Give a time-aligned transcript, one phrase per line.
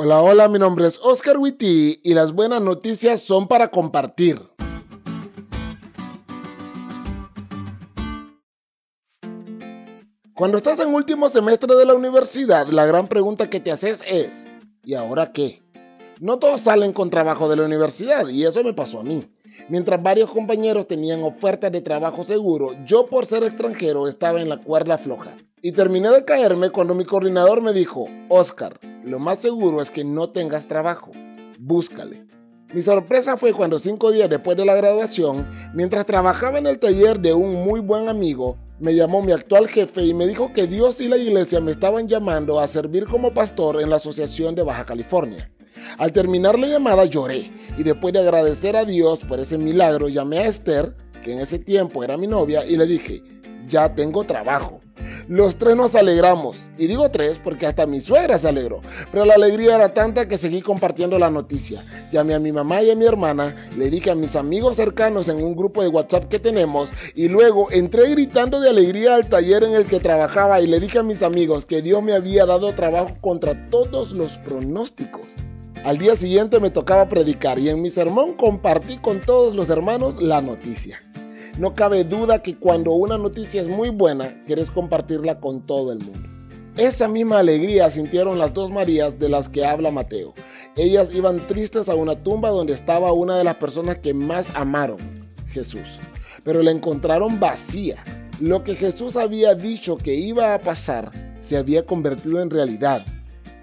[0.00, 4.40] Hola, hola, mi nombre es Oscar Witty y las buenas noticias son para compartir.
[10.34, 14.46] Cuando estás en último semestre de la universidad, la gran pregunta que te haces es,
[14.84, 15.64] ¿y ahora qué?
[16.20, 19.24] No todos salen con trabajo de la universidad y eso me pasó a mí.
[19.68, 24.58] Mientras varios compañeros tenían ofertas de trabajo seguro, yo por ser extranjero estaba en la
[24.58, 25.34] cuerda floja.
[25.60, 28.78] Y terminé de caerme cuando mi coordinador me dijo, Oscar,
[29.08, 31.10] lo más seguro es que no tengas trabajo.
[31.58, 32.26] Búscale.
[32.74, 37.18] Mi sorpresa fue cuando cinco días después de la graduación, mientras trabajaba en el taller
[37.18, 41.00] de un muy buen amigo, me llamó mi actual jefe y me dijo que Dios
[41.00, 44.84] y la iglesia me estaban llamando a servir como pastor en la Asociación de Baja
[44.84, 45.50] California.
[45.96, 50.40] Al terminar la llamada lloré y después de agradecer a Dios por ese milagro llamé
[50.40, 50.94] a Esther,
[51.24, 53.22] que en ese tiempo era mi novia, y le dije,
[53.66, 54.80] ya tengo trabajo.
[55.28, 58.80] Los tres nos alegramos, y digo tres porque hasta mi suegra se alegró,
[59.12, 61.84] pero la alegría era tanta que seguí compartiendo la noticia.
[62.10, 65.44] Llamé a mi mamá y a mi hermana, le dije a mis amigos cercanos en
[65.44, 69.74] un grupo de WhatsApp que tenemos, y luego entré gritando de alegría al taller en
[69.74, 73.14] el que trabajaba y le dije a mis amigos que Dios me había dado trabajo
[73.20, 75.34] contra todos los pronósticos.
[75.84, 80.22] Al día siguiente me tocaba predicar y en mi sermón compartí con todos los hermanos
[80.22, 81.00] la noticia.
[81.58, 85.98] No cabe duda que cuando una noticia es muy buena, quieres compartirla con todo el
[85.98, 86.28] mundo.
[86.76, 90.34] Esa misma alegría sintieron las dos Marías de las que habla Mateo.
[90.76, 94.98] Ellas iban tristes a una tumba donde estaba una de las personas que más amaron,
[95.48, 95.98] Jesús.
[96.44, 98.04] Pero la encontraron vacía.
[98.38, 103.04] Lo que Jesús había dicho que iba a pasar se había convertido en realidad.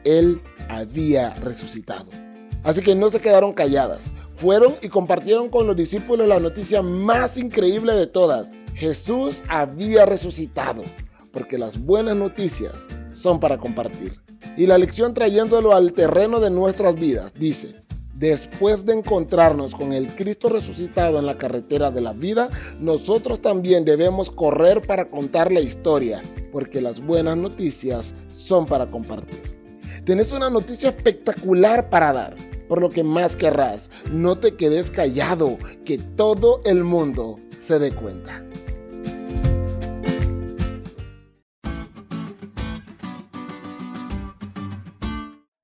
[0.04, 2.25] Él había resucitado.
[2.66, 4.12] Así que no se quedaron calladas.
[4.34, 8.52] Fueron y compartieron con los discípulos la noticia más increíble de todas.
[8.74, 10.84] Jesús había resucitado.
[11.32, 14.20] Porque las buenas noticias son para compartir.
[14.58, 20.08] Y la lección trayéndolo al terreno de nuestras vidas dice, Después de encontrarnos con el
[20.16, 22.50] Cristo resucitado en la carretera de la vida,
[22.80, 29.60] nosotros también debemos correr para contar la historia, porque las buenas noticias son para compartir.
[30.06, 32.36] Tenés una noticia espectacular para dar.
[32.68, 37.94] Por lo que más querrás, no te quedes callado, que todo el mundo se dé
[37.94, 38.44] cuenta.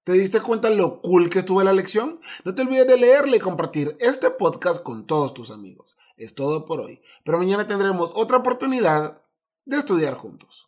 [0.04, 2.20] ¿Te diste cuenta lo cool que estuvo la lección?
[2.44, 5.96] No te olvides de leerle y compartir este podcast con todos tus amigos.
[6.18, 9.22] Es todo por hoy, pero mañana tendremos otra oportunidad
[9.64, 10.68] de estudiar juntos.